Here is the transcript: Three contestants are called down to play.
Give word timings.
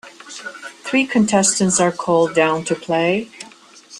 Three 0.83 1.05
contestants 1.05 1.79
are 1.79 1.91
called 1.91 2.33
down 2.33 2.65
to 2.65 2.73
play. 2.73 3.29